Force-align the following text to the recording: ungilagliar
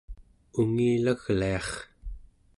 ungilagliar 0.59 1.67